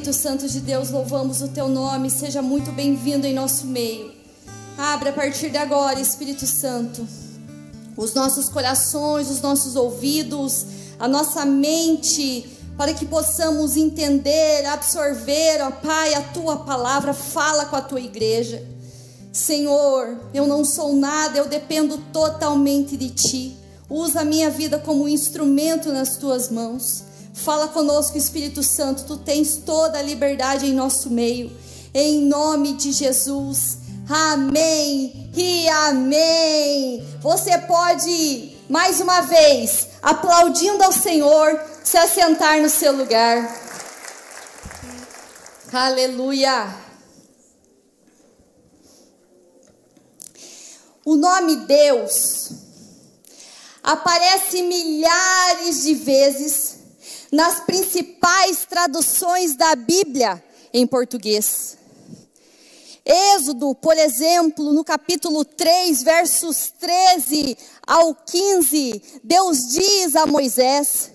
[0.00, 2.08] Espírito Santo de Deus, louvamos o teu nome.
[2.08, 4.10] Seja muito bem-vindo em nosso meio.
[4.78, 7.06] Abra a partir de agora, Espírito Santo,
[7.98, 10.64] os nossos corações, os nossos ouvidos,
[10.98, 12.48] a nossa mente,
[12.78, 17.12] para que possamos entender, absorver, ó Pai, a tua palavra.
[17.12, 18.66] Fala com a tua igreja.
[19.30, 23.56] Senhor, eu não sou nada, eu dependo totalmente de ti.
[23.90, 27.09] Usa a minha vida como um instrumento nas tuas mãos.
[27.44, 31.50] Fala conosco, Espírito Santo, tu tens toda a liberdade em nosso meio.
[31.94, 33.78] Em nome de Jesus.
[34.06, 37.02] Amém e amém.
[37.22, 43.58] Você pode, mais uma vez, aplaudindo ao Senhor, se assentar no seu lugar.
[45.72, 46.74] Aleluia.
[51.06, 52.50] O nome Deus
[53.82, 56.79] aparece milhares de vezes
[57.30, 60.42] nas principais traduções da Bíblia
[60.72, 61.78] em português.
[63.04, 71.10] Êxodo, por exemplo, no capítulo 3, versos 13 ao 15, Deus diz a Moisés: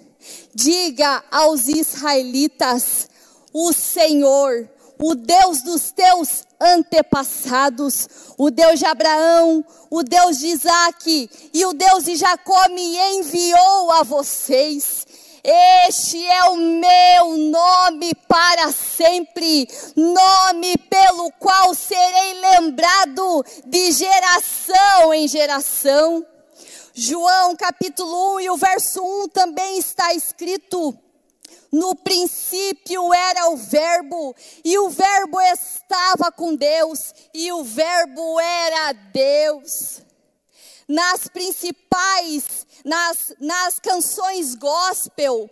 [0.54, 3.08] Diga aos israelitas:
[3.54, 4.68] O Senhor,
[5.00, 11.74] o Deus dos teus antepassados, o Deus de Abraão, o Deus de Isaac e o
[11.74, 15.05] Deus de Jacó me enviou a vocês.
[15.48, 25.28] Este é o meu nome para sempre, nome pelo qual serei lembrado de geração em
[25.28, 26.26] geração.
[26.96, 30.98] João capítulo 1 e o verso 1 também está escrito:
[31.72, 38.94] No princípio era o Verbo, e o Verbo estava com Deus, e o Verbo era
[38.94, 40.05] Deus.
[40.88, 45.50] Nas principais nas, nas canções gospel,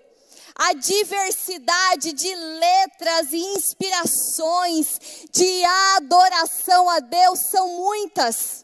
[0.55, 4.99] a diversidade de letras e inspirações
[5.31, 5.63] de
[5.95, 8.63] adoração a Deus são muitas.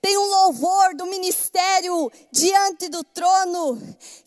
[0.00, 3.76] Tem um louvor do ministério diante do trono,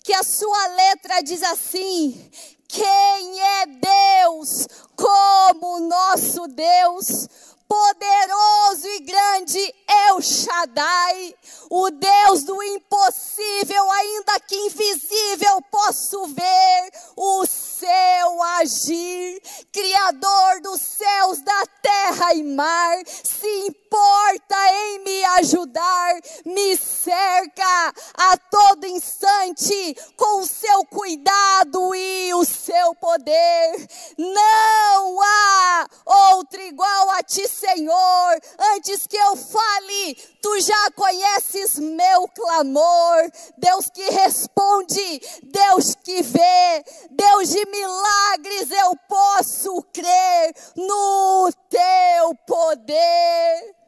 [0.04, 2.30] que a sua letra diz assim:
[2.68, 7.30] Quem é Deus como nosso Deus?
[7.70, 9.76] Poderoso e grande
[10.10, 11.36] El Shaddai,
[11.70, 19.40] o Deus do impossível, ainda que invisível, posso ver o seu agir,
[19.72, 28.38] Criador dos céus, da terra e mar, se importa em me ajudar, me cerca a
[28.38, 33.88] todo instante com o seu cuidado e o seu poder.
[34.16, 38.40] Não há outro igual a ti, Senhor.
[38.76, 43.32] Antes que eu fale, tu já conheces meu clamor.
[43.58, 53.79] Deus que responde, Deus que vê, Deus de milagres, eu posso crer no teu poder.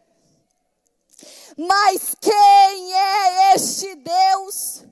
[1.57, 4.83] Mas quem é este Deus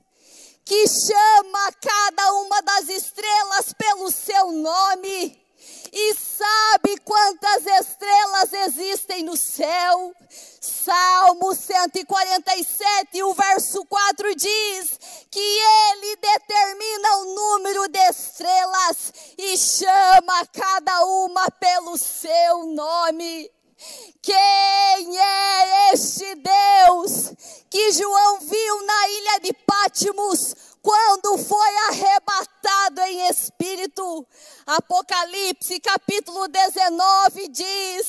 [0.64, 5.40] que chama cada uma das estrelas pelo seu nome?
[5.92, 10.14] e sabe quantas estrelas existem no céu.
[10.60, 14.98] Salmo 147, o verso 4 diz
[15.30, 23.50] que ele determina o número de estrelas e chama cada uma pelo seu nome.
[24.22, 27.32] Quem é este Deus
[27.70, 32.59] que João viu na ilha de Pátimos quando foi arrebatado
[33.10, 34.26] em espírito?
[34.66, 38.06] Apocalipse capítulo 19 diz: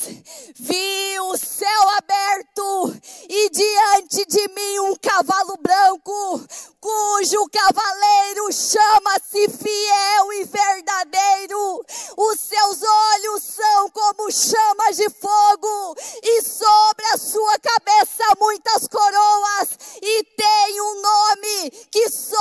[0.59, 2.95] Vi o céu aberto
[3.29, 6.41] e diante de mim um cavalo branco,
[6.79, 11.85] cujo cavaleiro chama-se fiel e verdadeiro.
[12.17, 19.69] Os seus olhos são como chamas de fogo e sobre a sua cabeça muitas coroas
[20.01, 22.37] e tem um nome que só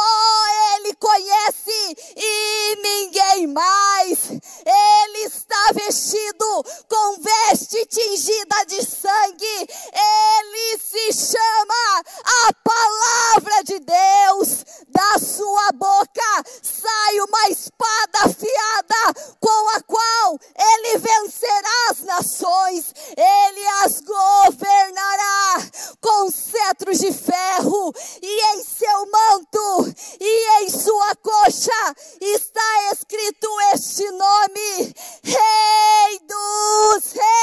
[0.77, 4.31] ele conhece e ninguém mais.
[4.31, 9.69] Ele está vestido com veste tingida de sangue.
[9.93, 14.65] Ele se chama a palavra de Deus.
[14.89, 22.95] Da sua boca sai uma espada afiada com a qual ele vencerá as nações.
[23.17, 25.71] Ele as governará
[26.01, 27.93] com cetros de ferro
[28.23, 31.90] e em seu manto e em sua coxa
[32.21, 34.95] está escrito este nome,
[35.25, 37.40] Rei dos Reis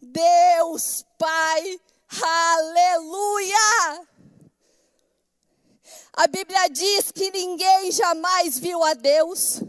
[0.00, 1.80] Deus Pai,
[2.22, 4.08] aleluia!
[6.12, 9.60] A Bíblia diz que ninguém jamais viu a Deus,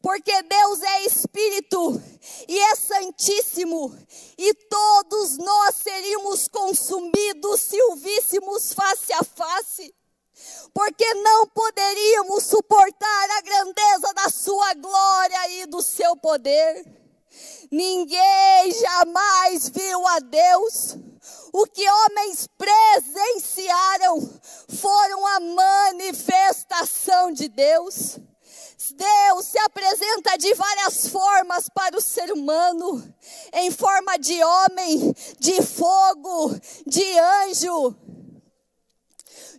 [0.00, 2.02] porque Deus é Espírito
[2.48, 3.96] e é Santíssimo,
[4.38, 9.94] e todos nós seríamos consumidos se o víssemos face a face
[10.72, 16.99] porque não poderíamos suportar a grandeza da sua glória e do seu poder.
[17.70, 20.96] Ninguém jamais viu a Deus.
[21.52, 28.18] O que homens presenciaram foram a manifestação de Deus.
[28.92, 33.02] Deus se apresenta de várias formas para o ser humano,
[33.52, 37.96] em forma de homem, de fogo, de anjo.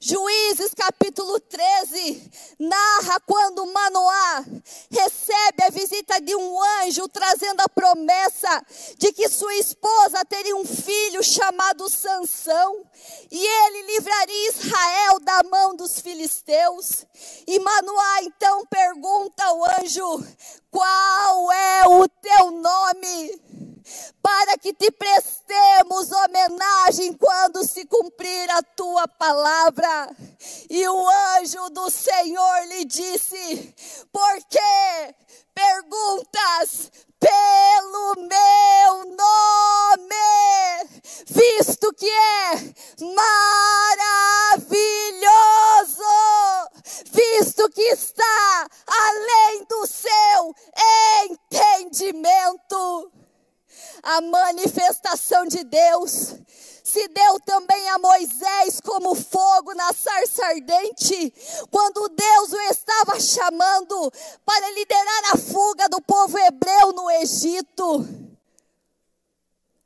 [0.03, 4.43] Juízes capítulo 13 narra quando Manoá
[4.89, 8.65] recebe a visita de um anjo trazendo a promessa
[8.97, 12.83] de que sua esposa teria um filho chamado Sansão
[13.29, 17.05] e ele livraria Israel da mão dos filisteus.
[17.45, 20.25] E Manoá então pergunta ao anjo:
[20.71, 23.70] "Qual é o teu nome?"
[24.21, 30.15] Para que te prestemos homenagem quando se cumprir a tua palavra.
[30.69, 33.75] E o anjo do Senhor lhe disse:
[34.11, 35.15] Por que
[35.53, 40.15] perguntas pelo meu nome,
[41.27, 42.73] visto que é
[44.59, 44.71] maravilhoso,
[47.11, 50.55] visto que está além do seu
[51.29, 53.11] entendimento
[54.03, 56.35] a manifestação de Deus
[56.83, 61.33] se deu também a Moisés como fogo na sarça ardente,
[61.69, 64.11] quando Deus o estava chamando
[64.45, 68.21] para liderar a fuga do povo hebreu no Egito.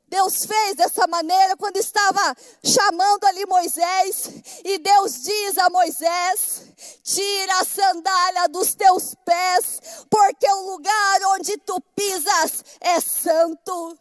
[0.08, 4.30] Deus fez dessa maneira quando estava chamando ali Moisés,
[4.64, 6.62] e Deus diz a Moisés:
[7.02, 13.98] Tira a sandália dos teus pés, porque o lugar onde tu pisas é santo.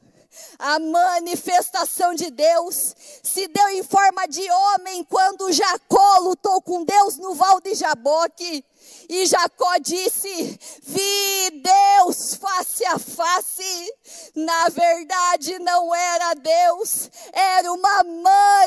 [0.60, 7.18] A manifestação de Deus se deu em forma de homem quando Jacó lutou com Deus
[7.18, 8.64] no Val de Jaboque.
[9.10, 13.94] E Jacó disse: Vi Deus face a face.
[14.36, 18.04] Na verdade, não era Deus, era uma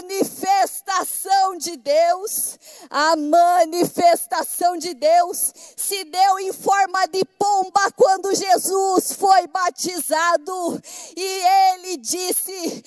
[0.00, 2.58] manifestação de Deus.
[2.90, 10.82] A manifestação de Deus se deu em forma de pomba quando Jesus foi batizado.
[11.16, 11.42] E
[11.72, 12.84] ele disse: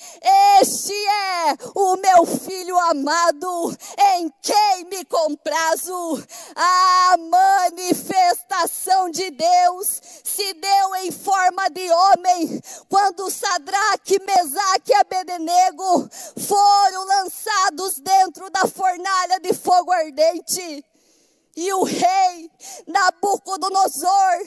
[0.60, 3.76] Este é o meu filho amado,
[4.16, 6.22] em quem me comprazo.
[6.54, 16.08] A manifestação de Deus se deu em forma de homem quando Sadraque, Mesaque e Abednego
[16.46, 20.84] foram lançados dentro da fornalha de fogo ardente.
[21.54, 22.50] E o rei
[22.86, 24.38] Nabucodonosor,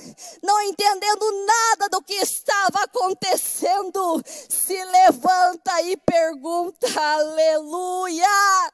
[0.41, 8.73] não entendendo nada do que estava acontecendo, se levanta e pergunta: Aleluia!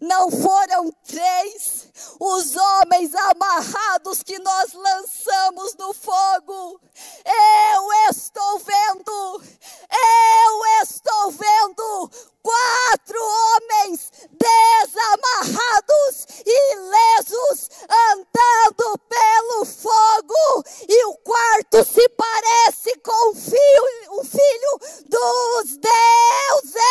[0.00, 1.83] Não foram três
[2.18, 6.80] os homens amarrados que nós lançamos no fogo.
[7.24, 9.42] Eu estou vendo,
[9.90, 12.10] eu estou vendo
[12.42, 24.18] quatro homens desamarrados ilesos andando pelo fogo e o quarto se parece com o filho,
[24.18, 26.84] o filho dos deuses.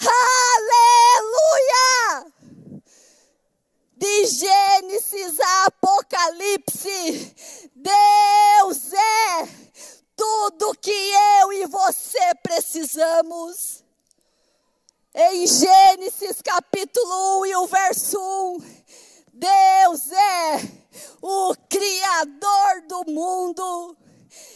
[0.00, 1.92] Aleluia!
[4.02, 7.36] De Gênesis a Apocalipse,
[7.72, 9.48] Deus é
[10.16, 13.84] tudo que eu e você precisamos.
[15.14, 18.58] Em Gênesis capítulo 1 e o verso 1,
[19.34, 20.56] Deus é
[21.22, 23.96] o Criador do mundo.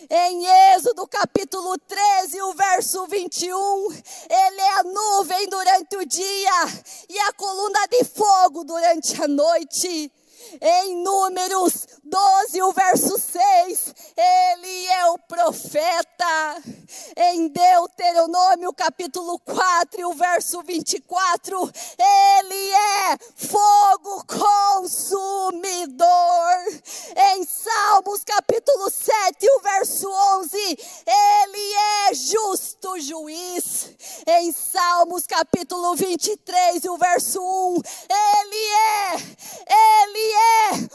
[0.08, 3.92] Em Êxodo capítulo 13, o verso 21,
[4.30, 6.52] ele é a nuvem durante o dia
[7.08, 10.12] e a coluna de fogo durante a noite.
[10.60, 16.62] Em Números 12, o verso 6, ele é o profeta.
[17.16, 26.06] Em Deuteronômio, capítulo 4, o verso 24, ele é fogo consumidor.
[27.34, 31.72] Em Salmos, capítulo 7, o verso 11, ele
[32.08, 33.90] é justo juiz.
[34.28, 39.16] Em Salmos, capítulo 23, o verso 1, ele é,
[40.06, 40.85] ele é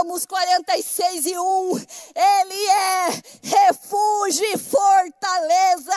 [0.00, 3.08] Salmos 46 e 1, Ele é
[3.42, 5.92] refúgio e fortaleza.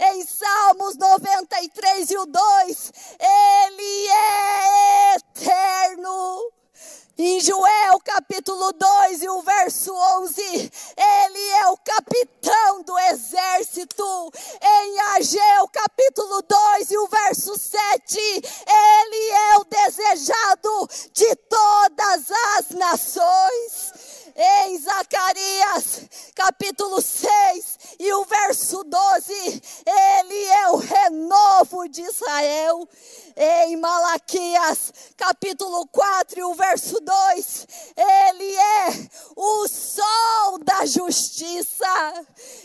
[0.00, 6.52] Em Salmos 93 e o 2, Ele é eterno.
[7.16, 14.32] Em Joel capítulo 2 e o verso 11, ele é o capitão do exército.
[14.60, 22.70] Em Ageu capítulo 2 e o verso 7, ele é o desejado de todas as
[22.70, 23.92] nações.
[24.36, 32.88] Em Zacarias capítulo 6 e o verso 12, ele é o renovo de Israel
[33.36, 41.84] em Malaquias, capítulo 4, e o verso 2, ele é o sol da justiça.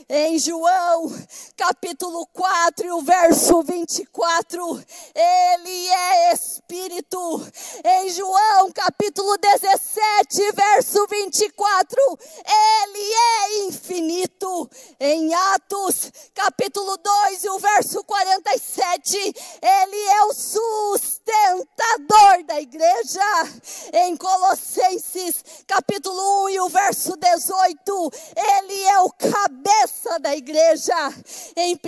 [0.08, 1.12] Em João,
[1.56, 4.84] capítulo 4, e o verso 24,
[5.16, 7.48] ele é espírito.
[7.84, 11.59] Em João, capítulo 17, verso 24,
[12.46, 14.70] ele é infinito.
[15.00, 19.18] Em Atos, capítulo 2, e o verso 47,
[19.62, 23.22] ele é o sustentador da igreja.
[23.94, 30.96] Em Colossenses, capítulo 1 e o verso 18, ele é o cabeça da igreja.
[31.56, 31.80] Em 1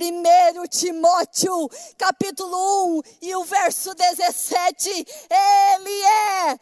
[0.69, 6.57] Timóteo, capítulo 1 e o verso 17, ele é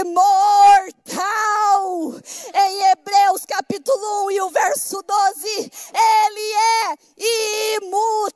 [0.00, 2.05] imortal.
[2.14, 6.96] Em Hebreus, capítulo 1 e o verso 12, ele é
[7.76, 8.35] imutável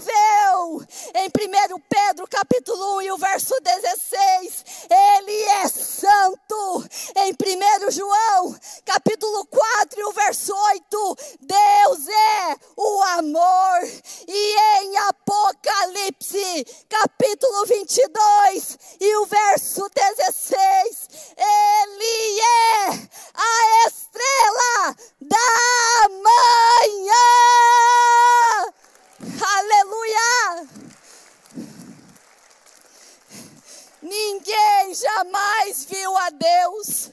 [0.00, 0.82] imutável.
[1.14, 6.84] Em 1 Pedro capítulo 1 e o verso 16, ele é santo.
[7.16, 13.80] Em 1 João capítulo 4 e o verso 8, Deus é o amor.
[14.26, 27.20] E em Apocalipse capítulo 22 e o verso 16, ele é a estrela da manhã.
[29.20, 30.68] Aleluia!
[34.02, 37.12] Ninguém jamais viu a Deus.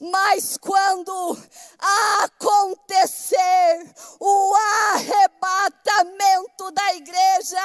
[0.00, 1.38] Mas quando
[2.22, 4.54] acontecer o
[4.92, 7.58] arrebatamento da igreja,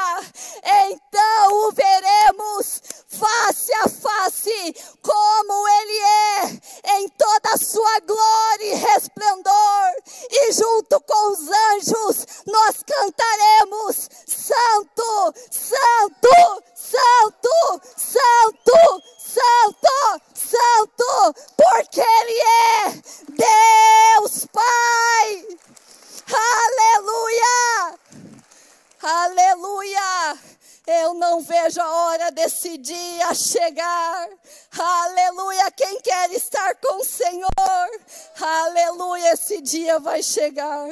[0.64, 6.62] então o veremos face a face, como Ele é,
[6.98, 9.96] em toda a sua glória e resplendor,
[10.30, 22.40] e junto com os anjos nós cantaremos: Santo, Santo, Santo, Santo, Santo, Santo, porque Ele
[22.40, 22.90] é
[23.30, 25.48] Deus Pai.
[26.32, 28.00] Aleluia!
[29.02, 30.40] Aleluia!
[30.88, 34.30] Eu não vejo a hora desse dia chegar.
[34.78, 35.72] Aleluia!
[35.72, 37.50] Quem quer estar com o Senhor?
[38.40, 39.34] Aleluia!
[39.34, 40.90] Esse dia vai chegar.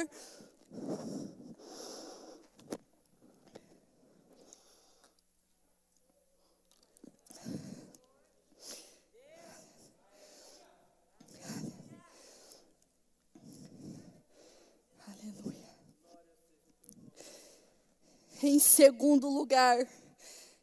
[18.46, 19.88] Em segundo lugar,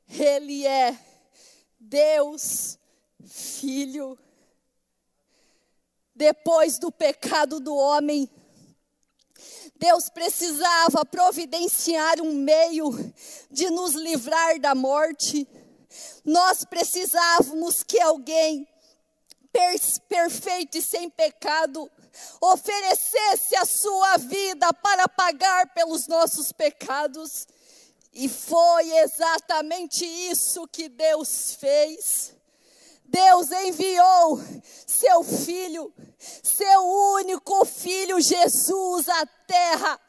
[0.08, 0.96] Ele é
[1.80, 2.78] Deus
[3.26, 4.16] Filho.
[6.14, 8.30] Depois do pecado do homem,
[9.78, 12.92] Deus precisava providenciar um meio
[13.50, 15.48] de nos livrar da morte.
[16.24, 18.68] Nós precisávamos que alguém
[20.08, 21.90] perfeito e sem pecado
[22.40, 27.48] oferecesse a sua vida para pagar pelos nossos pecados.
[28.14, 32.36] E foi exatamente isso que Deus fez.
[33.06, 34.40] Deus enviou
[34.88, 36.82] seu filho, seu
[37.16, 40.00] único filho Jesus à terra,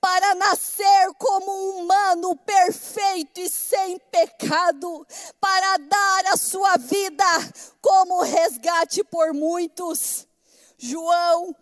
[0.00, 5.06] para nascer como um humano perfeito e sem pecado,
[5.40, 7.24] para dar a sua vida
[7.80, 10.26] como resgate por muitos.
[10.84, 11.54] João,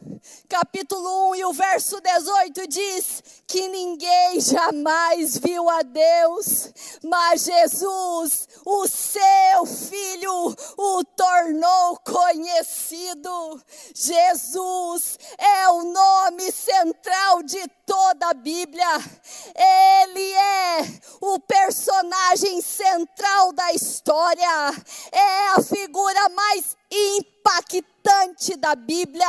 [0.48, 6.72] capítulo 1 e o verso 18 diz que ninguém jamais viu a Deus,
[7.04, 13.62] mas Jesus, o seu Filho, o tornou conhecido.
[13.94, 18.88] Jesus é o nome central de toda a Bíblia.
[19.54, 20.78] Ele é
[21.20, 24.72] o personagem central da história,
[25.12, 27.89] é a figura mais impactante
[28.57, 29.27] da Bíblia.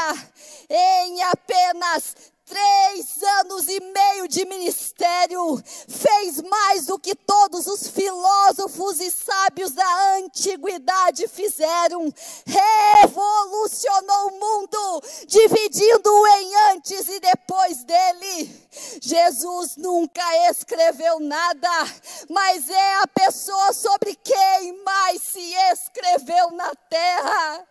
[0.70, 2.16] Em apenas
[2.46, 9.72] três anos e meio de ministério, fez mais do que todos os filósofos e sábios
[9.72, 12.14] da antiguidade fizeram.
[12.46, 18.70] Revolucionou o mundo, dividindo-o em antes e depois dele.
[19.02, 21.70] Jesus nunca escreveu nada,
[22.30, 27.68] mas é a pessoa sobre quem mais se escreveu na terra.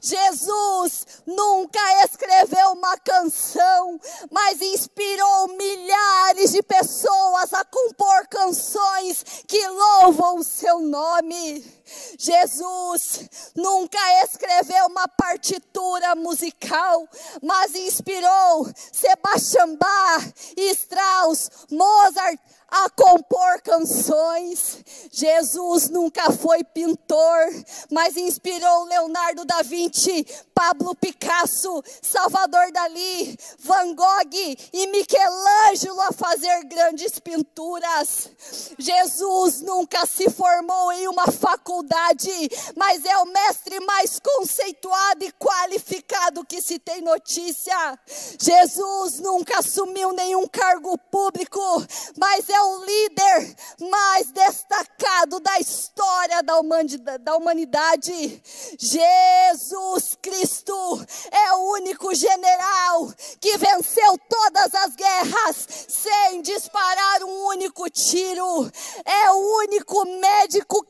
[0.00, 4.00] Jesus nunca escreveu uma canção,
[4.30, 11.64] mas inspirou milhares de pessoas a compor canções que louvam o seu nome.
[12.18, 17.08] Jesus nunca escreveu uma partitura musical,
[17.42, 20.24] mas inspirou Sebastian Bach,
[20.56, 24.84] Strauss, Mozart, a compor canções.
[25.12, 27.46] Jesus nunca foi pintor,
[27.90, 36.64] mas inspirou Leonardo da Vinci, Pablo Picasso, Salvador Dali, Van Gogh e Michelangelo a fazer
[36.64, 38.30] grandes pinturas.
[38.78, 42.30] Jesus nunca se formou em uma faculdade,
[42.76, 47.98] mas é o mestre mais conceituado e qualificado que se tem notícia.
[48.40, 51.60] Jesus nunca assumiu nenhum cargo público,
[52.18, 53.56] mas é o líder
[53.90, 58.42] mais destacado da história da humanidade.
[58.78, 60.74] Jesus Cristo
[61.30, 68.70] é o único general que venceu todas as guerras sem disparar um único tiro.
[69.04, 70.85] É o único médico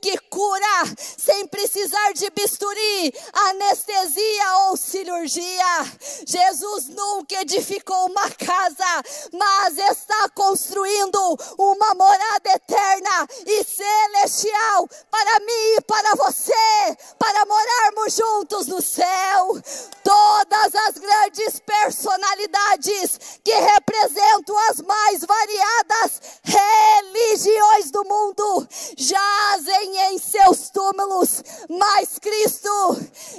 [2.16, 5.92] de bisturi, anestesia ou cirurgia.
[6.26, 9.02] Jesus nunca edificou uma casa,
[9.32, 11.18] mas está construindo
[11.58, 19.60] uma morada eterna e celestial para mim e para você, para morarmos juntos no céu.
[20.02, 30.70] Todas as grandes personalidades que representam as mais variadas religiões do mundo jazem em seus
[30.70, 32.70] túmulos, mas Jesus Cristo,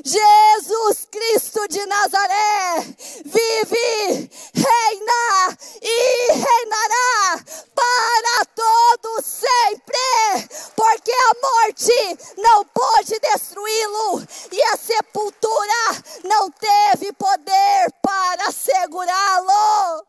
[0.03, 2.81] Jesus Cristo de Nazaré,
[3.23, 14.75] vive, reina e reinará para todo sempre, porque a morte não pôde destruí-lo e a
[14.75, 20.05] sepultura não teve poder para segurá-lo.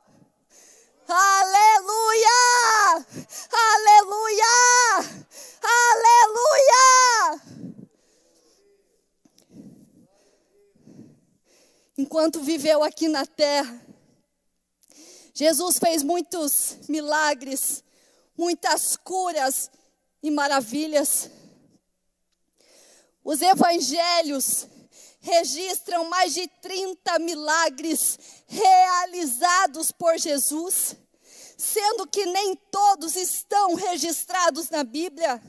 [1.09, 3.07] Aleluia!
[3.53, 4.57] Aleluia!
[5.63, 7.78] Aleluia!
[11.99, 13.85] Enquanto viveu aqui na terra.
[15.35, 17.83] Jesus fez muitos milagres,
[18.37, 19.69] muitas curas
[20.23, 21.29] e maravilhas.
[23.25, 24.69] Os evangelhos
[25.21, 30.97] registram mais de 30 milagres realizados por Jesus,
[31.57, 35.43] sendo que nem todos estão registrados na Bíblia.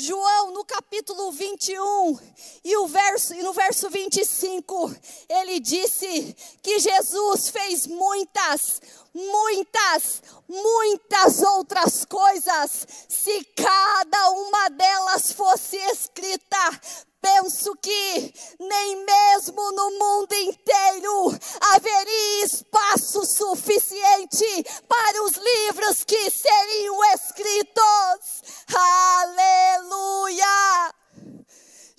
[0.00, 2.20] João, no capítulo 21
[2.64, 4.94] e, o verso, e no verso 25,
[5.28, 8.80] ele disse que Jesus fez muitas,
[9.12, 12.86] muitas, muitas outras coisas.
[13.08, 16.80] Se cada uma delas fosse escrita,
[17.20, 21.38] penso que nem mesmo no mundo inteiro
[21.72, 28.42] haveria espaço suficiente para os livros que seriam escritos.
[28.74, 30.48] Aleluia!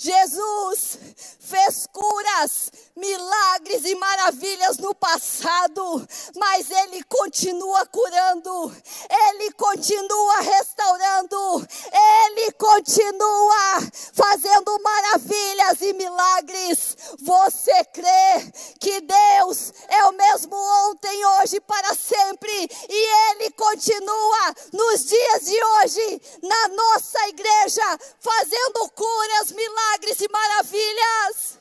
[0.01, 0.97] Jesus
[1.41, 6.07] fez curas, milagres e maravilhas no passado,
[6.37, 8.73] mas Ele continua curando,
[9.09, 13.81] Ele continua restaurando, Ele continua
[14.13, 16.95] fazendo maravilhas e milagres.
[17.21, 25.03] Você crê que Deus é o mesmo ontem, hoje, para sempre, e Ele continua nos
[25.03, 29.88] dias de hoje na nossa igreja, fazendo curas, milagres
[30.21, 31.59] e maravilhas.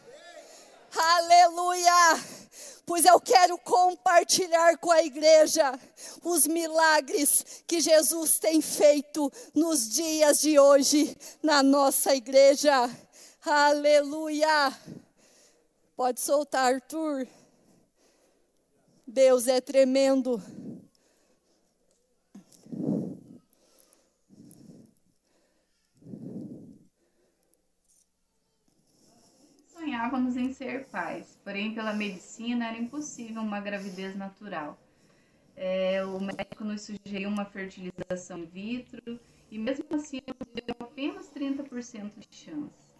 [0.94, 2.24] Aleluia!
[2.84, 5.78] Pois eu quero compartilhar com a igreja
[6.22, 12.90] os milagres que Jesus tem feito nos dias de hoje na nossa igreja.
[13.44, 14.76] Aleluia!
[15.96, 17.26] Pode soltar, Arthur.
[19.06, 20.42] Deus é tremendo.
[29.98, 34.78] Sonhávamos em ser pais, porém, pela medicina, era impossível uma gravidez natural.
[35.56, 39.18] É, o médico nos sugeriu uma fertilização in vitro
[39.50, 40.20] e, mesmo assim,
[40.64, 42.94] deu apenas 30% de chance.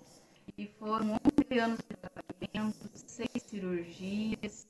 [0.57, 1.17] E foram
[1.53, 4.67] 11 anos de tratamento, seis cirurgias,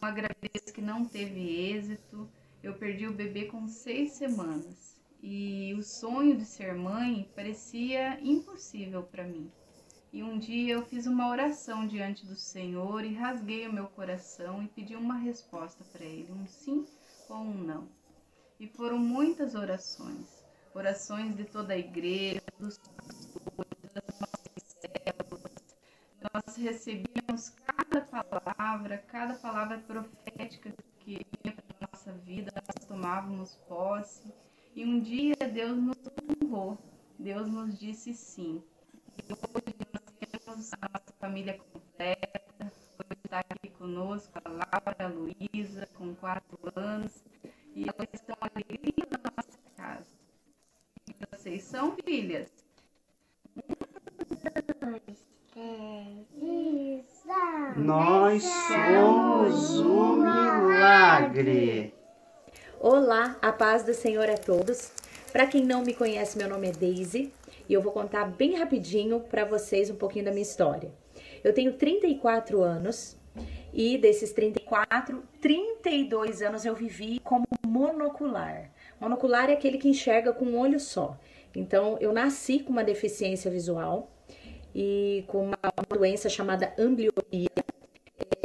[0.00, 2.26] uma gravidez que não teve êxito.
[2.62, 9.02] Eu perdi o bebê com seis semanas e o sonho de ser mãe parecia impossível
[9.02, 9.52] para mim.
[10.12, 14.62] E um dia eu fiz uma oração diante do Senhor e rasguei o meu coração
[14.62, 16.86] e pedi uma resposta para Ele, um sim
[17.28, 17.88] ou um não.
[18.58, 20.42] E foram muitas orações,
[20.74, 22.80] orações de toda a igreja, dos
[23.92, 25.52] das nossas células.
[26.32, 34.32] Nós recebíamos cada palavra, cada palavra profética que vinha para nossa vida, nós tomávamos posse.
[34.74, 35.98] E um dia Deus nos
[36.42, 36.78] honrou,
[37.18, 38.62] Deus nos disse sim.
[40.56, 42.40] Temos a nossa família completa.
[42.58, 47.12] Hoje está aqui conosco a Laura, a Luísa, com quatro anos.
[47.74, 50.06] E elas estão alegria na nossa casa.
[51.06, 52.48] E vocês são filhas?
[57.76, 61.92] Nós somos o milagre.
[62.80, 64.90] Olá, a paz do Senhor a todos.
[65.30, 67.30] Para quem não me conhece, meu nome é Daisy
[67.68, 70.90] e eu vou contar bem rapidinho para vocês um pouquinho da minha história.
[71.42, 73.16] Eu tenho 34 anos
[73.72, 78.70] e desses 34, 32 anos eu vivi como monocular.
[79.00, 81.18] Monocular é aquele que enxerga com um olho só.
[81.54, 84.10] Então, eu nasci com uma deficiência visual
[84.74, 87.48] e com uma, uma doença chamada ambliopia.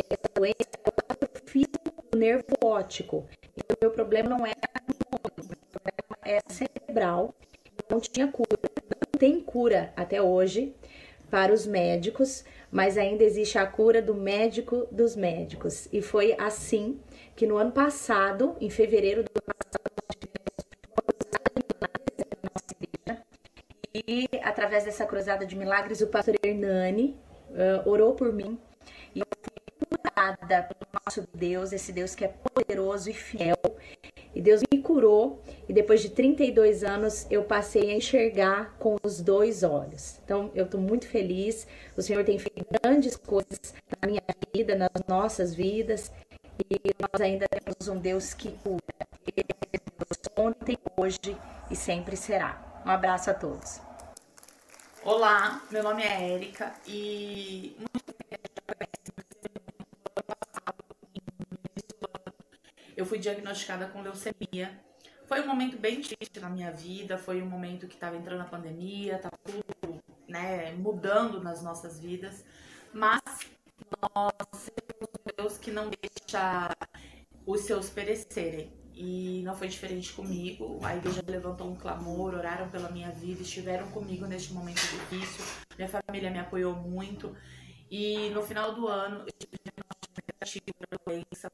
[0.10, 0.56] Essa doença
[1.10, 1.68] atrofia
[2.14, 3.28] o nervo óptico.
[3.56, 4.54] Então, meu problema não é
[6.24, 7.36] é cerebral.
[7.90, 8.58] Não tinha cura
[9.22, 10.74] tem cura até hoje
[11.30, 15.88] para os médicos, mas ainda existe a cura do médico dos médicos.
[15.94, 17.00] E foi assim
[17.36, 19.92] que no ano passado, em fevereiro do ano passado,
[23.94, 27.16] e através dessa cruzada de milagres, o pastor Hernani
[27.52, 28.58] uh, orou por mim
[29.14, 33.56] e eu fui curada pelo nosso Deus, esse Deus que é poderoso e fiel.
[34.34, 39.22] E Deus me curou e depois de 32 anos eu passei a enxergar com os
[39.22, 40.20] dois olhos.
[40.26, 41.66] Então eu estou muito feliz.
[41.96, 44.22] O Senhor tem feito grandes coisas na minha
[44.54, 46.12] vida, nas nossas vidas.
[46.70, 48.82] E nós ainda temos um Deus que cura.
[49.26, 51.38] Ele é Deus ontem, hoje
[51.70, 52.82] e sempre será.
[52.86, 53.80] Um abraço a todos.
[55.06, 57.78] Olá, meu nome é Érica e
[62.98, 64.91] eu fui diagnosticada com leucemia.
[65.32, 68.44] Foi um momento bem difícil na minha vida, foi um momento que estava entrando a
[68.44, 72.44] pandemia, estava tudo né, mudando nas nossas vidas,
[72.92, 73.22] mas
[74.14, 76.76] nós temos Deus que não deixa
[77.46, 78.74] os seus perecerem.
[78.94, 80.82] E não foi diferente comigo.
[80.84, 85.46] A igreja levantou um clamor, oraram pela minha vida, estiveram comigo neste momento difícil.
[85.78, 87.34] Minha família me apoiou muito.
[87.90, 91.50] E no final do ano, eu tive um negativo para doença.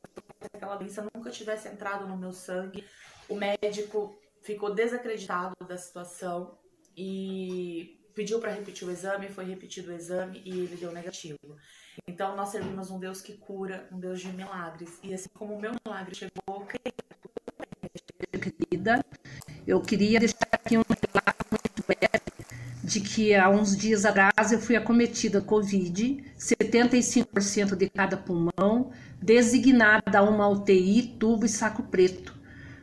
[0.51, 2.83] Aquela doença nunca tivesse entrado no meu sangue.
[3.29, 6.57] O médico ficou desacreditado da situação
[6.95, 11.37] e pediu para repetir o exame, foi repetido o exame e ele deu negativo.
[12.07, 14.97] Então nós servimos um Deus que cura, um Deus de milagres.
[15.03, 16.65] E assim como o meu milagre chegou,
[18.41, 19.05] querida,
[19.65, 22.27] eu queria deixar aqui um relato muito breve
[22.83, 28.91] de que há uns dias atrás eu fui acometida com Covid, 75% de cada pulmão,
[29.21, 32.36] designada a uma UTI, tubo e saco preto.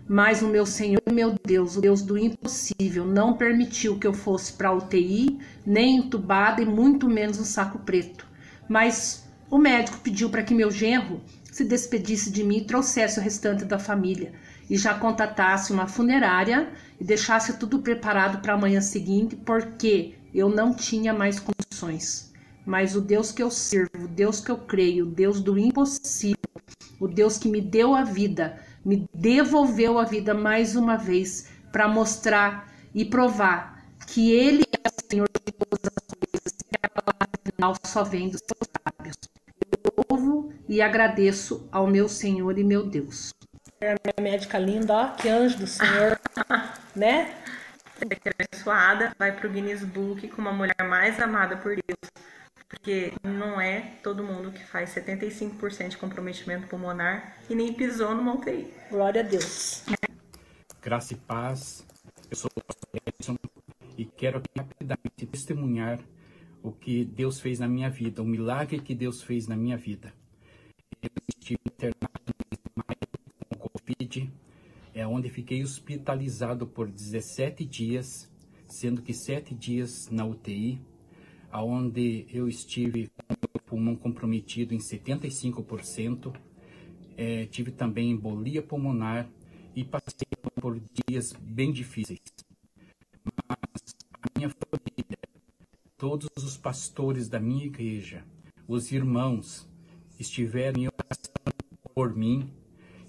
[0.07, 4.53] Mas o meu Senhor meu Deus, o Deus do impossível, não permitiu que eu fosse
[4.53, 8.27] para UTI, nem entubada e muito menos no saco preto.
[8.69, 13.23] Mas o médico pediu para que meu genro se despedisse de mim e trouxesse o
[13.23, 14.33] restante da família
[14.69, 20.49] e já contatasse uma funerária e deixasse tudo preparado para a manhã seguinte, porque eu
[20.49, 22.33] não tinha mais condições.
[22.67, 26.39] Mas o Deus que eu sirvo, o Deus que eu creio, o Deus do impossível,
[26.99, 31.89] o Deus que me deu a vida, me devolveu a vida mais uma vez para
[31.89, 37.29] mostrar e provar que Ele é o Senhor de todas as coisas, que a palavra
[37.45, 39.17] final só vem dos seus lábios.
[39.73, 43.33] Eu louvo e agradeço ao meu Senhor e meu Deus.
[43.81, 46.19] É minha médica linda, ó, que anjo do Senhor,
[46.95, 47.35] né?
[48.01, 52.11] Abençoada, vai pro Guinness Book como a mulher mais amada por Deus.
[52.75, 58.35] Porque não é todo mundo que faz 75% de comprometimento pulmonar e nem pisou numa
[58.35, 58.73] UTI.
[58.91, 59.85] Glória a Deus.
[60.83, 61.87] Graça e paz.
[62.31, 63.37] Eu sou o pastor Edson
[63.97, 66.01] e quero aqui rapidamente testemunhar
[66.63, 70.13] o que Deus fez na minha vida, o milagre que Deus fez na minha vida.
[71.01, 72.25] Eu estive internado
[73.59, 74.33] Covid,
[74.95, 78.31] é onde fiquei hospitalizado por 17 dias,
[78.67, 80.81] sendo que 7 dias na UTI,
[81.55, 86.35] aonde eu estive com o pulmão comprometido em 75%,
[87.17, 89.31] é, tive também embolia pulmonar
[89.77, 90.27] e passei
[90.61, 92.19] por dias bem difíceis.
[93.49, 95.19] Mas a minha família,
[95.97, 98.25] todos os pastores da minha igreja,
[98.67, 99.69] os irmãos,
[100.19, 101.55] estiveram em oração
[101.95, 102.51] por mim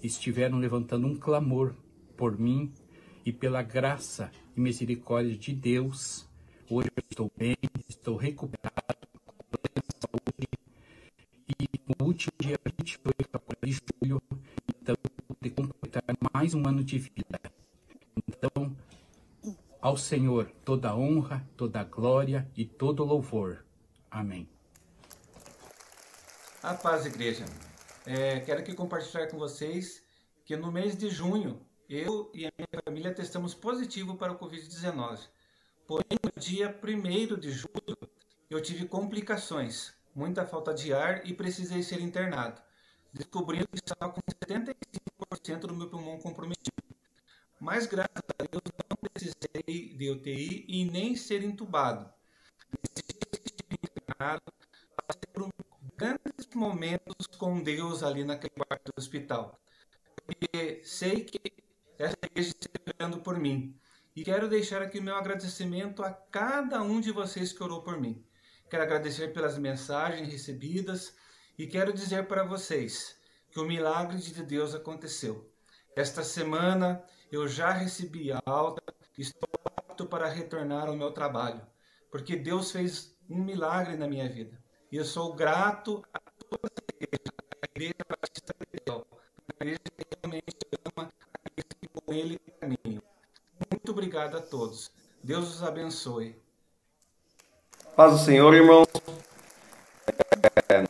[0.00, 1.74] estiveram levantando um clamor
[2.16, 2.72] por mim
[3.24, 6.28] e pela graça e misericórdia de Deus.
[6.68, 7.56] Hoje eu estou bem,
[7.88, 10.48] estou recuperado, com saúde.
[11.48, 14.20] E no último dia 28 de julho,
[14.80, 14.96] então,
[15.28, 16.02] poder completar
[16.34, 17.40] mais um ano de vida.
[18.26, 18.76] Então,
[19.80, 23.64] ao Senhor toda honra, toda glória e todo louvor.
[24.10, 24.48] Amém.
[26.64, 27.44] A paz, igreja.
[28.04, 30.02] É, quero aqui compartilhar com vocês
[30.44, 35.28] que no mês de junho eu e a minha família testamos positivo para o Covid-19.
[35.86, 37.96] Porém, no dia 1 de julho
[38.50, 42.60] eu tive complicações, muita falta de ar e precisei ser internado,
[43.12, 46.82] descobrindo que estava com 75% do meu pulmão comprometido.
[47.60, 52.12] Mas graças a Deus não precisei de UTI e nem ser entubado.
[53.70, 54.42] Internado,
[54.96, 55.48] passei por
[55.96, 59.58] grandes momentos com Deus ali naquele quarto do hospital.
[60.24, 61.40] Porque sei que
[61.98, 63.78] essa igreja está esperando por mim.
[64.16, 68.00] E quero deixar aqui o meu agradecimento a cada um de vocês que orou por
[68.00, 68.24] mim.
[68.70, 71.14] Quero agradecer pelas mensagens recebidas
[71.58, 73.14] e quero dizer para vocês
[73.50, 75.52] que o milagre de Deus aconteceu.
[75.94, 78.82] Esta semana eu já recebi a alta,
[79.18, 81.60] estou apto para retornar ao meu trabalho,
[82.10, 84.58] porque Deus fez um milagre na minha vida.
[84.90, 90.06] E eu sou grato a toda a igreja, a igreja Batista Betel, a igreja que
[90.22, 90.56] realmente
[90.96, 91.12] ama
[91.44, 92.45] aqueles que com ele
[93.96, 94.90] obrigado a todos.
[95.24, 96.36] Deus os abençoe.
[97.96, 98.86] Paz do Senhor, irmãos.
[100.68, 100.84] É,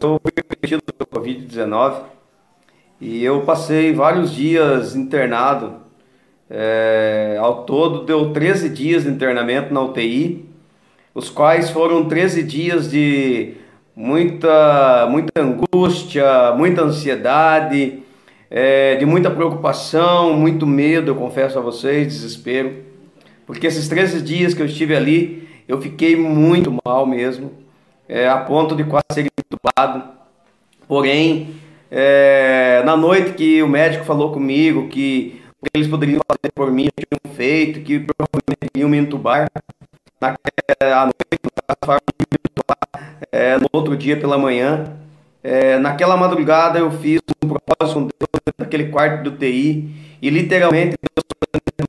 [0.00, 2.04] eu fui repetido pelo Covid-19
[2.98, 5.82] e eu passei vários dias internado.
[6.48, 10.48] É, ao todo deu 13 dias de internamento na UTI
[11.14, 13.54] os quais foram 13 dias de
[13.94, 18.02] muita, muita angústia, muita ansiedade,
[18.54, 22.84] é, de muita preocupação, muito medo, eu confesso a vocês, desespero,
[23.46, 27.50] porque esses 13 dias que eu estive ali, eu fiquei muito mal mesmo,
[28.06, 30.04] é, a ponto de quase ser entubado.
[30.86, 31.54] Porém,
[31.90, 35.40] é, na noite que o médico falou comigo que
[35.72, 39.50] eles poderiam fazer por mim, tinham feito, que provavelmente iam me entubar,
[40.20, 41.22] naquela noite,
[43.32, 44.94] é, no outro dia pela manhã,
[45.42, 49.90] É, naquela madrugada eu fiz um propósito com Deus naquele quarto do TI
[50.22, 51.26] e literalmente Deus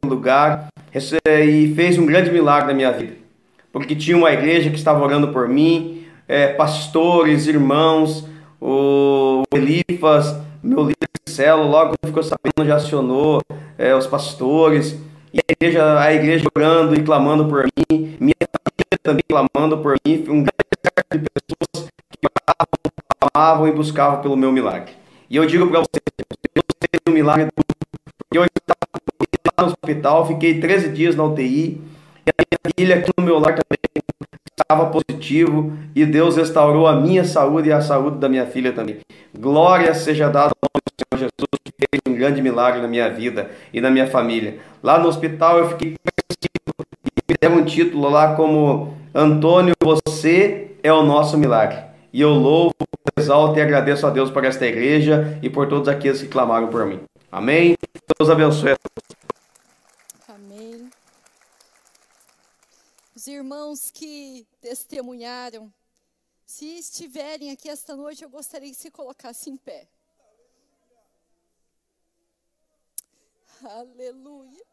[0.03, 3.13] no lugar e fez um grande milagre na minha vida.
[3.71, 8.27] Porque tinha uma igreja que estava orando por mim, é, pastores, irmãos,
[8.61, 13.41] o Elifas, meu líder de célula, logo ficou sabendo, já acionou
[13.77, 14.97] é, os pastores,
[15.33, 19.95] e a igreja, a igreja orando e clamando por mim, minha família também clamando por
[20.05, 20.63] mim, um grande
[21.13, 22.92] de pessoas que oravam,
[23.23, 24.93] clamavam e buscavam pelo meu milagre.
[25.29, 26.03] E eu digo para vocês,
[26.53, 31.81] Deus fez um milagre, porque eu estava no hospital, fiquei 13 dias na UTI,
[32.25, 33.83] e a minha filha aqui no meu lar também
[34.59, 38.99] estava positivo e Deus restaurou a minha saúde e a saúde da minha filha também.
[39.37, 43.49] Glória seja dada ao do Senhor Jesus, que fez um grande milagre na minha vida
[43.73, 44.59] e na minha família.
[44.81, 50.93] Lá no hospital eu fiquei e me deram um título lá como Antônio, você é
[50.93, 51.77] o nosso milagre.
[52.11, 52.73] E eu louvo,
[53.17, 56.85] exalto e agradeço a Deus por esta igreja e por todos aqueles que clamaram por
[56.85, 57.03] mim.
[57.31, 57.75] Amém?
[58.17, 58.93] Deus abençoe a todos.
[63.23, 65.73] os irmãos que testemunharam,
[66.45, 69.87] se estiverem aqui esta noite, eu gostaria que se colocasse em pé.
[73.63, 74.65] Aleluia.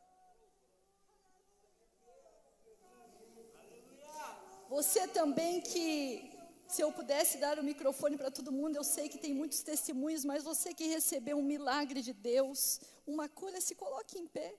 [4.69, 6.30] Você também que,
[6.71, 10.25] se eu pudesse dar o microfone para todo mundo, eu sei que tem muitos testemunhos,
[10.25, 14.55] mas você que recebeu um milagre de Deus, uma cura, se coloque em pé.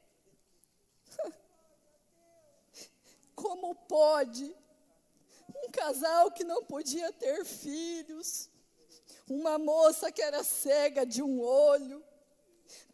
[3.33, 4.53] Como pode
[5.63, 8.49] um casal que não podia ter filhos,
[9.29, 12.03] uma moça que era cega de um olho,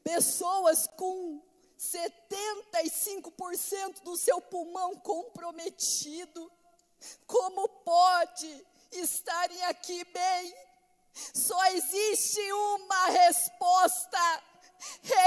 [0.03, 1.41] pessoas com
[1.79, 6.51] 75% do seu pulmão comprometido,
[7.25, 10.55] como pode estarem aqui bem?
[11.33, 14.43] Só existe uma resposta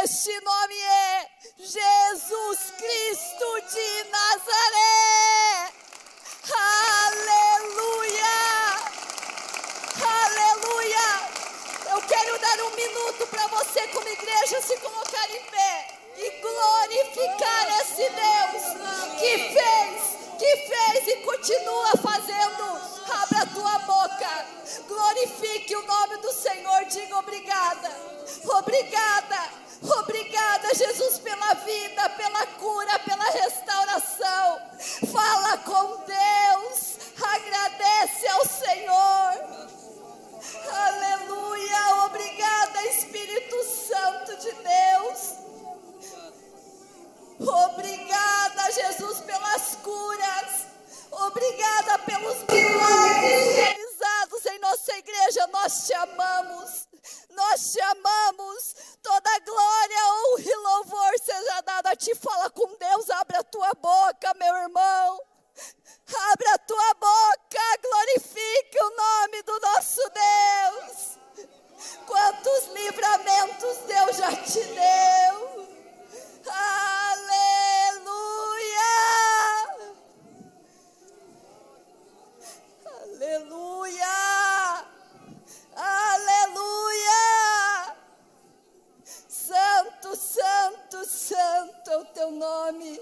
[0.02, 5.72] este nome é Jesus Cristo de Nazaré.
[7.06, 8.24] Aleluia!
[10.24, 11.08] Aleluia!
[11.90, 17.80] Eu quero dar um minuto para você, como igreja, se colocar em pé e glorificar
[17.80, 18.62] esse Deus
[19.18, 22.64] que fez que fez e continua fazendo.
[23.12, 24.46] Abra a tua boca,
[24.88, 27.90] glorifique o nome do Senhor, diga obrigada,
[28.46, 29.36] obrigada,
[29.98, 34.62] obrigada, Jesus, pela vida, pela cura, pela restauração.
[35.12, 39.50] Fala com Deus, agradece ao Senhor.
[40.72, 45.49] Aleluia, obrigada, Espírito Santo de Deus.
[47.40, 50.66] Obrigada, Jesus, pelas curas.
[51.10, 55.46] Obrigada pelos milagres realizados em nossa igreja.
[55.48, 56.88] Nós te amamos.
[57.30, 58.74] Nós te amamos.
[59.02, 62.14] Toda glória, honra e louvor seja dada a ti.
[62.14, 63.08] Fala com Deus.
[63.10, 65.20] Abre a tua boca, meu irmão.
[66.32, 67.78] Abre a tua boca.
[67.82, 71.18] Glorifique o nome do nosso Deus.
[72.06, 75.59] Quantos livramentos Deus já te deu.
[76.46, 78.00] Aleluia!
[83.02, 84.86] Aleluia!
[85.76, 87.20] Aleluia!
[89.28, 93.00] Santo, santo, santo é o teu nome.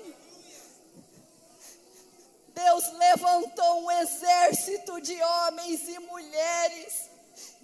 [2.48, 7.08] Deus levantou um exército de homens e mulheres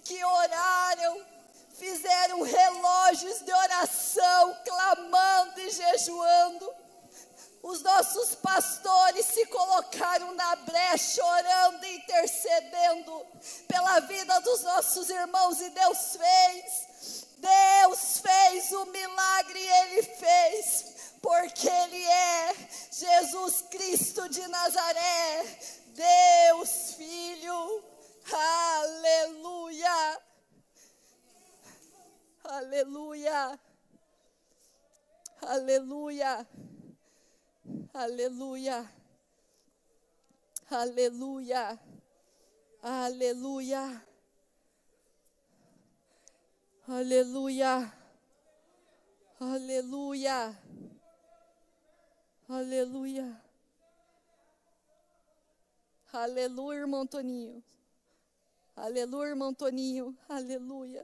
[0.05, 1.34] que oraram
[1.77, 6.73] fizeram relógios de oração, clamando e jejuando.
[7.61, 13.25] Os nossos pastores se colocaram na brecha, orando e intercedendo
[13.67, 17.25] pela vida dos nossos irmãos, e Deus fez.
[17.37, 22.55] Deus fez o milagre, Ele fez, porque Ele é
[22.91, 25.45] Jesus Cristo de Nazaré,
[25.95, 27.83] Deus Filho.
[28.31, 30.24] Aleluia.
[32.47, 33.59] Aleluia.
[35.41, 36.47] Aleluia.
[37.93, 38.89] Aleluia.
[40.69, 41.79] Aleluia.
[42.81, 44.01] Aleluia.
[46.87, 47.93] Aleluia.
[49.39, 50.57] Aleluia.
[52.47, 53.41] Aleluia.
[56.13, 57.63] Aleluia, irmão Toninho.
[58.75, 60.15] Aleluia, irmão Toninho.
[60.29, 61.03] Aleluia.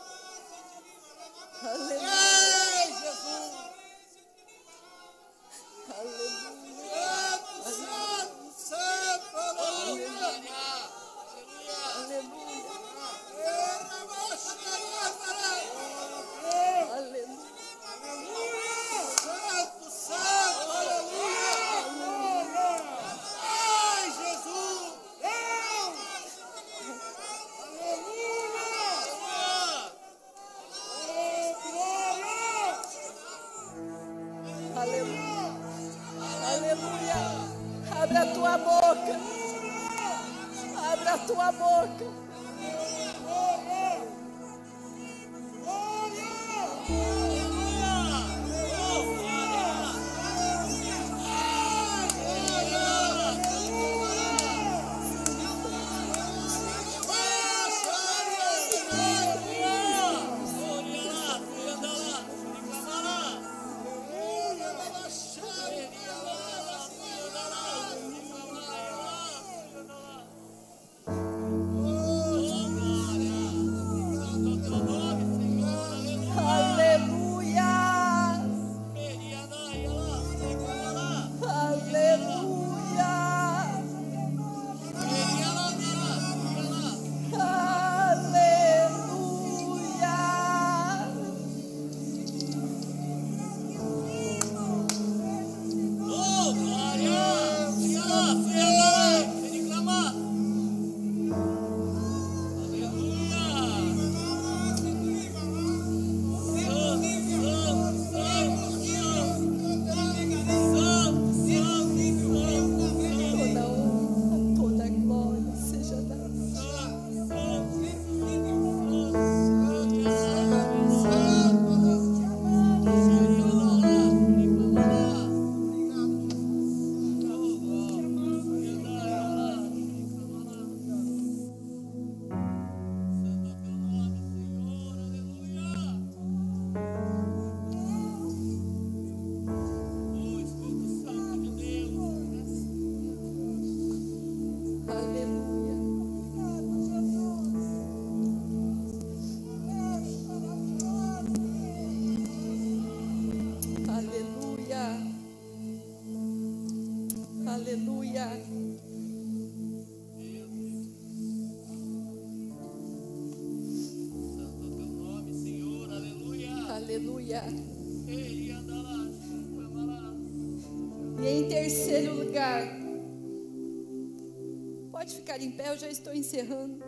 [176.21, 176.83] Encerrando.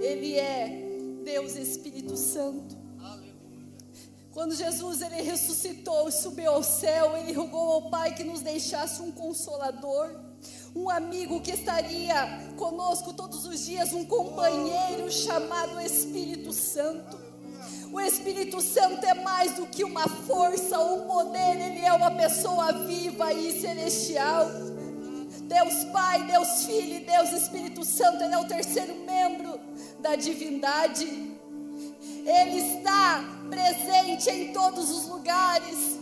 [0.00, 2.76] Ele é Deus Espírito Santo.
[4.32, 9.00] Quando Jesus ele ressuscitou e subiu ao céu, ele rogou ao Pai que nos deixasse
[9.00, 10.10] um consolador,
[10.74, 17.18] um amigo que estaria conosco todos os dias, um companheiro chamado Espírito Santo.
[17.90, 22.10] O Espírito Santo é mais do que uma força ou um poder, ele é uma
[22.10, 24.75] pessoa viva e celestial.
[25.46, 29.60] Deus Pai, Deus Filho e Deus Espírito Santo, ele é o terceiro membro
[30.00, 31.06] da divindade.
[32.24, 35.98] Ele está presente em todos os lugares.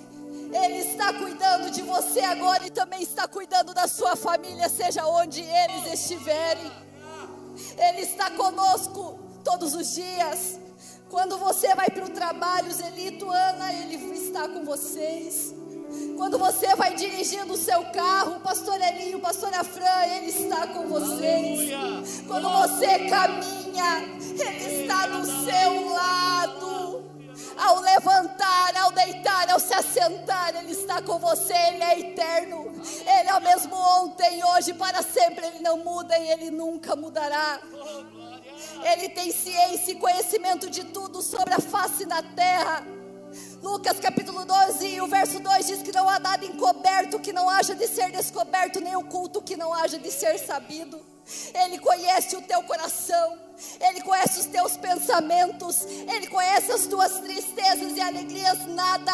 [0.53, 5.42] Ele está cuidando de você agora e também está cuidando da sua família, seja onde
[5.42, 6.70] eles estiverem.
[7.76, 10.59] Ele está conosco todos os dias.
[11.11, 15.55] Quando você vai para o trabalho, Zelito, Ana, Ele está com vocês.
[16.16, 20.66] Quando você vai dirigindo o seu carro, o pastor Elinho, o pastor Afran, Ele está
[20.68, 22.22] com vocês.
[22.26, 24.03] Quando você caminha,
[24.38, 27.05] Ele está do seu lado.
[27.57, 32.72] Ao levantar, ao deitar, ao se assentar, Ele está com você, Ele é eterno.
[33.07, 35.47] Ele é o mesmo ontem, hoje, para sempre.
[35.47, 37.61] Ele não muda e Ele nunca mudará.
[38.82, 42.93] Ele tem ciência e conhecimento de tudo sobre a face da terra.
[43.65, 47.75] Lucas capítulo 12, o verso 2 diz que não há nada encoberto que não haja
[47.75, 51.01] de ser descoberto, nem oculto que não haja de ser sabido.
[51.55, 53.39] Ele conhece o teu coração,
[53.81, 55.81] Ele conhece os teus pensamentos,
[56.15, 58.67] Ele conhece as tuas tristezas e alegrias.
[58.67, 59.12] Nada,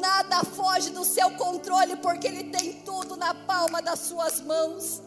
[0.00, 5.00] nada foge do seu controle, porque Ele tem tudo na palma das suas mãos.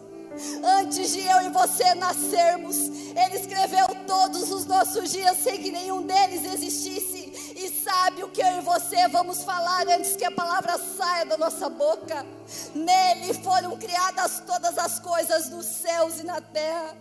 [0.63, 6.01] Antes de eu e você nascermos, Ele escreveu todos os nossos dias sem que nenhum
[6.01, 7.18] deles existisse.
[7.67, 11.67] Sabe o que eu e você vamos falar antes que a palavra saia da nossa
[11.67, 12.25] boca.
[12.73, 16.95] Nele foram criadas todas as coisas nos céus e na terra.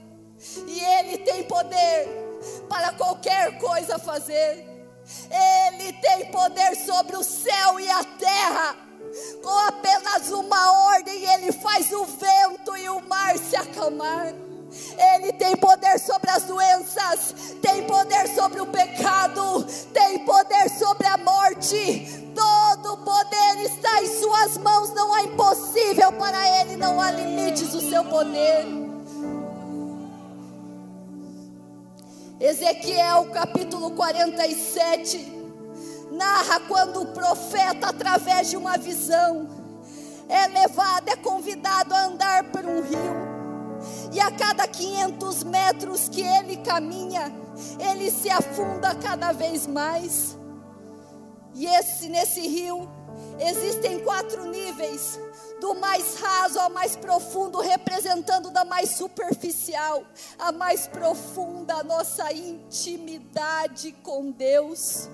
[0.67, 2.09] E Ele tem poder
[2.69, 4.67] para qualquer coisa fazer.
[5.31, 8.77] Ele tem poder sobre o céu e a terra.
[9.43, 14.48] Com apenas uma ordem, Ele faz o vento e o mar se acalmar.
[15.15, 21.17] Ele tem poder sobre as doenças, tem poder sobre o pecado, tem poder sobre a
[21.19, 22.33] morte.
[22.35, 27.81] Todo poder está em Suas mãos, não há impossível para Ele, não há limites do
[27.81, 28.67] seu poder.
[32.41, 35.39] Ezequiel capítulo 47
[36.13, 39.49] narra quando o profeta, através de uma visão,
[40.29, 43.28] é levado, é convidado a andar por um rio.
[44.13, 47.33] E a cada 500 metros que ele caminha,
[47.79, 50.37] ele se afunda cada vez mais.
[51.55, 52.89] E esse nesse rio
[53.41, 55.19] existem quatro níveis,
[55.61, 60.05] do mais raso ao mais profundo, representando da mais superficial
[60.39, 65.09] a mais profunda a nossa intimidade com Deus.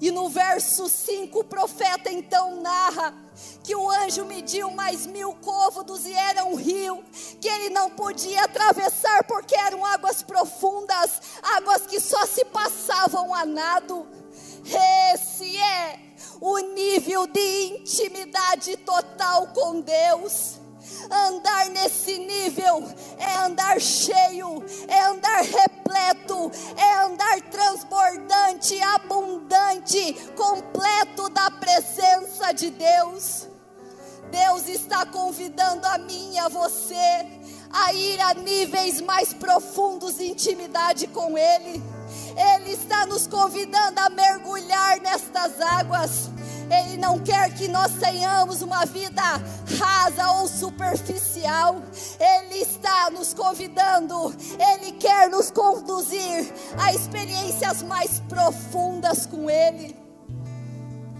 [0.00, 3.14] E no verso 5, o profeta então narra
[3.62, 7.02] que o anjo mediu mais mil côvados e era um rio
[7.40, 13.44] que ele não podia atravessar porque eram águas profundas, águas que só se passavam a
[13.44, 14.06] nado.
[15.14, 16.00] Esse é
[16.40, 20.60] o nível de intimidade total com Deus.
[21.10, 22.84] Andar nesse nível
[23.18, 30.81] é andar cheio, é andar repleto, é andar transbordante, abundante, completo
[32.52, 33.48] de Deus.
[34.30, 37.26] Deus está convidando a mim e a você
[37.72, 41.82] a ir a níveis mais profundos de intimidade com Ele.
[42.36, 46.30] Ele está nos convidando a mergulhar nestas águas.
[46.70, 49.22] Ele não quer que nós tenhamos uma vida
[49.78, 51.82] rasa ou superficial.
[52.18, 60.01] Ele está nos convidando, Ele quer nos conduzir a experiências mais profundas com Ele.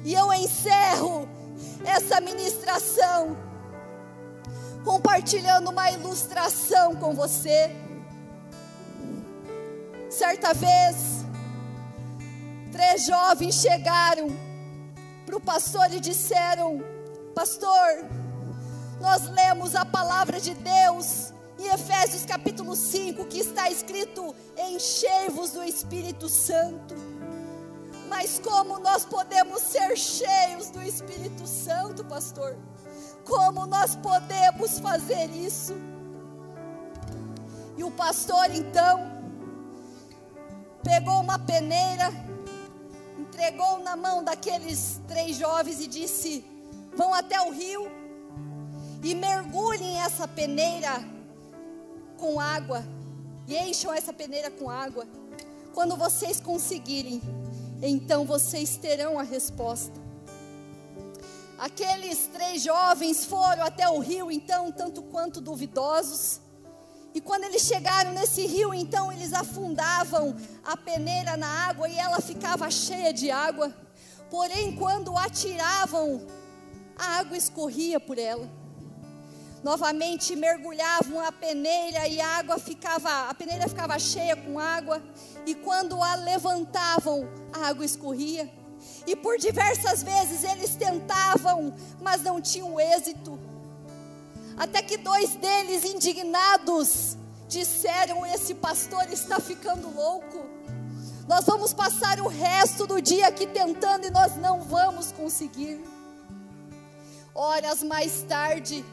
[0.05, 1.29] E eu encerro
[1.85, 3.37] essa ministração
[4.85, 7.71] compartilhando uma ilustração com você.
[10.11, 11.25] Certa vez,
[12.71, 14.29] três jovens chegaram
[15.25, 16.83] para o pastor e disseram:
[17.35, 18.11] Pastor,
[19.01, 25.63] nós lemos a palavra de Deus em Efésios capítulo 5, que está escrito: Enchei-vos do
[25.63, 27.12] Espírito Santo.
[28.13, 32.55] Mas como nós podemos ser cheios do Espírito Santo, pastor?
[33.25, 35.73] Como nós podemos fazer isso?
[37.75, 39.01] E o pastor então
[40.83, 42.13] pegou uma peneira,
[43.19, 46.45] entregou na mão daqueles três jovens e disse:
[46.95, 47.91] Vão até o rio
[49.03, 51.03] e mergulhem essa peneira
[52.19, 52.85] com água
[53.49, 55.07] e encham essa peneira com água.
[55.73, 57.23] Quando vocês conseguirem,
[57.89, 60.01] então vocês terão a resposta.
[61.59, 66.41] Aqueles três jovens foram até o rio, então, tanto quanto duvidosos.
[67.15, 72.21] E quando eles chegaram nesse rio, então eles afundavam a peneira na água e ela
[72.21, 73.75] ficava cheia de água.
[74.31, 76.27] Porém, quando atiravam,
[76.97, 78.49] a água escorria por ela.
[79.63, 85.01] Novamente mergulhavam a peneira e a água ficava, a peneira ficava cheia com água,
[85.47, 88.51] e quando a levantavam, a água escorria.
[89.07, 93.39] E por diversas vezes eles tentavam, mas não tinham êxito.
[94.57, 97.17] Até que dois deles, indignados,
[97.49, 100.45] disseram: Esse pastor está ficando louco.
[101.29, 105.81] Nós vamos passar o resto do dia aqui tentando e nós não vamos conseguir.
[107.33, 108.85] Horas mais tarde,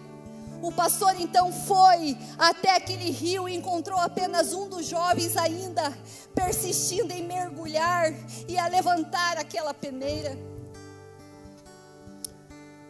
[0.61, 5.97] o pastor então foi até aquele rio e encontrou apenas um dos jovens ainda
[6.35, 8.13] persistindo em mergulhar
[8.47, 10.37] e a levantar aquela peneira.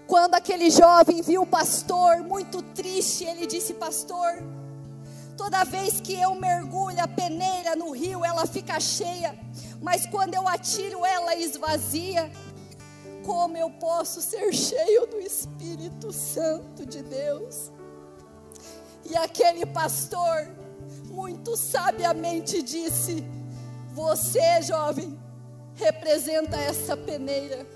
[0.07, 4.41] Quando aquele jovem viu o pastor muito triste, ele disse: Pastor,
[5.37, 9.37] toda vez que eu mergulho a peneira no rio, ela fica cheia,
[9.79, 12.31] mas quando eu atiro, ela esvazia.
[13.29, 17.71] Como eu posso ser cheio do Espírito Santo de Deus?
[19.07, 20.47] E aquele pastor,
[21.05, 23.23] muito sabiamente, disse:
[23.93, 25.15] Você, jovem,
[25.75, 27.67] representa essa peneira.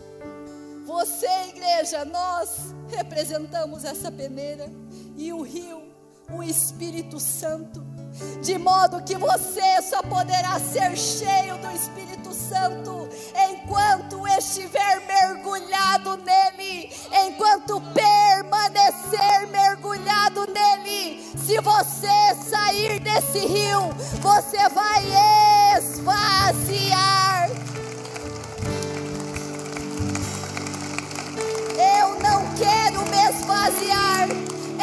[0.88, 4.68] Você, igreja, nós representamos essa peneira.
[5.16, 5.84] E o rio,
[6.32, 7.80] o Espírito Santo,
[8.41, 13.10] De modo que você só poderá ser cheio do Espírito Santo
[13.49, 15.22] enquanto estiver mergulhado
[17.14, 21.22] enquanto permanecer mergulhado nele.
[21.38, 23.89] Se você sair desse rio,
[24.22, 25.03] você vai
[25.78, 27.49] esvaziar.
[31.78, 34.30] Eu não quero me esvaziar.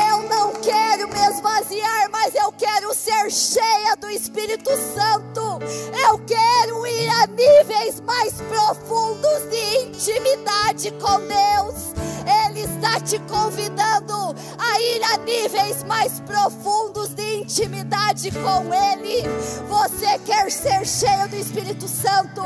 [0.09, 5.59] Eu não quero me esvaziar, mas eu quero ser cheia do Espírito Santo.
[6.09, 11.90] Eu quero ir a níveis mais profundos de intimidade com Deus.
[13.05, 19.23] Te convidando a ir a níveis mais profundos de intimidade com Ele.
[19.69, 22.43] Você quer ser cheio do Espírito Santo?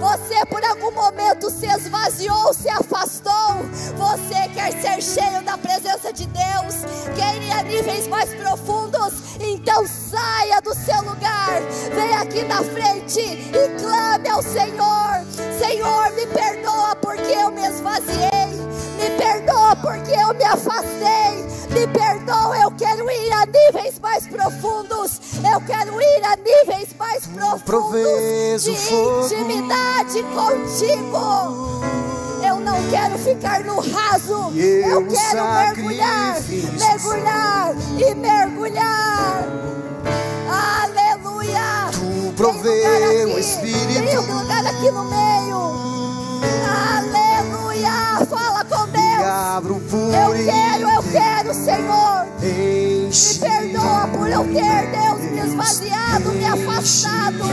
[0.00, 3.56] Você por algum momento se esvaziou, se afastou?
[3.96, 6.74] Você quer ser cheio da presença de Deus?
[7.16, 9.14] Quer ir a níveis mais profundos?
[9.40, 11.62] Então saia do seu lugar,
[11.94, 15.24] vem aqui na frente e clame ao Senhor:
[15.58, 18.33] Senhor, me perdoa porque eu me esvaziei.
[18.98, 21.44] Me perdoa porque eu me afastei.
[21.70, 25.20] Me perdoa, eu quero ir a níveis mais profundos.
[25.52, 31.82] Eu quero ir a níveis mais profundos de intimidade contigo.
[32.46, 34.52] Eu não quero ficar no raso.
[34.56, 36.36] Eu quero mergulhar,
[36.78, 39.48] mergulhar e mergulhar.
[40.48, 41.90] Aleluia.
[41.92, 44.04] Tu provê o Espírito.
[44.04, 46.03] Tem um lugar aqui no meio.
[46.98, 48.26] Aleluia.
[48.26, 49.04] Fala com Deus.
[50.14, 52.26] Eu quero, eu quero, Senhor.
[52.40, 57.44] Me perdoa por eu ter, Deus, me esvaziado, me afastado.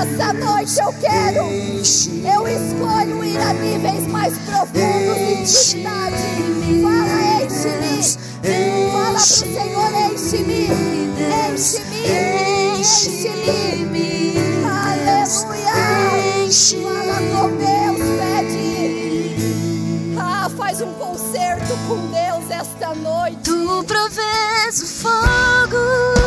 [0.00, 6.16] Essa noite eu quero, eu escolho ir a níveis mais profundos de intimidade.
[6.82, 7.96] Fala, enche-me.
[8.92, 10.68] Fala pro Senhor, enche-me.
[11.52, 12.00] Enche-me.
[12.80, 14.10] Enche-me.
[14.64, 15.69] Aleluia.
[16.50, 19.36] Fala com Deus, pede.
[20.18, 23.38] Ah, faz um concerto com Deus esta noite.
[23.44, 26.19] Tu provês o fogo.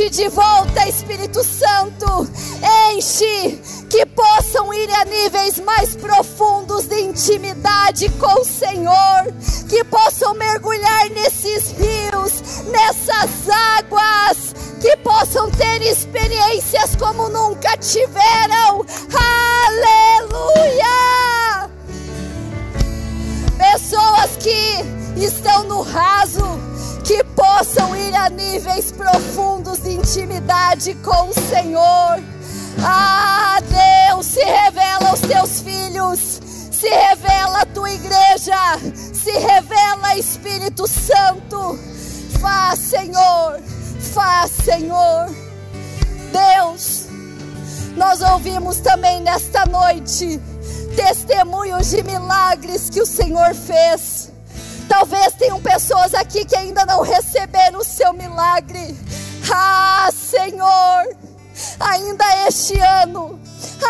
[0.00, 2.26] Enche de volta, Espírito Santo.
[2.90, 9.26] Enche que possam ir a níveis mais profundos de intimidade com o Senhor,
[9.68, 13.46] que possam mergulhar nesses rios, nessas
[13.76, 18.86] águas, que possam ter experiências como nunca tiveram.
[19.68, 20.88] Aleluia!
[23.58, 26.58] Pessoas que estão no raso,
[27.50, 32.22] possam ir a níveis profundos de intimidade com o Senhor.
[32.82, 36.40] Ah, Deus, se revela aos teus filhos,
[36.70, 38.56] se revela a tua igreja,
[39.12, 41.78] se revela Espírito Santo.
[42.40, 43.60] Faz, Senhor,
[44.14, 45.26] faz, Senhor.
[46.32, 47.06] Deus,
[47.96, 50.40] nós ouvimos também nesta noite
[50.94, 54.19] testemunhos de milagres que o Senhor fez.
[54.90, 58.98] Talvez tenham pessoas aqui que ainda não receberam o seu milagre.
[59.48, 61.16] Ah, Senhor,
[61.78, 63.40] ainda este ano,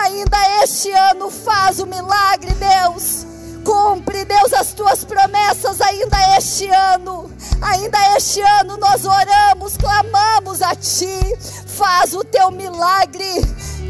[0.04, 3.26] ainda este ano faz o milagre, Deus.
[3.64, 7.30] Cumpre, Deus, as tuas promessas ainda este ano.
[7.62, 11.18] Ainda este ano nós oramos, clamamos a Ti.
[11.66, 13.40] Faz o teu milagre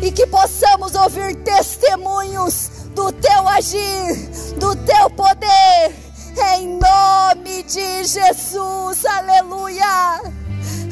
[0.00, 4.14] e que possamos ouvir testemunhos do teu agir,
[4.58, 6.09] do teu poder.
[6.38, 10.20] Em nome de Jesus, aleluia.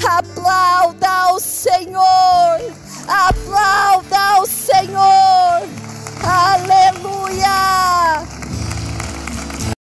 [0.08, 2.72] Aplauda ao Senhor,
[3.06, 5.68] aplauda ao Senhor,
[6.24, 7.48] aleluia.